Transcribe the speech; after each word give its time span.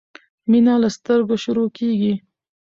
مينه 0.49 0.73
له 0.81 0.89
سترګو 0.97 1.35
شروع 1.43 1.67
کیږی 1.77 2.13